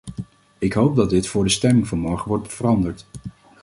[0.57, 3.05] Ik hoop dat dit voor de stemming van morgen wordt veranderd.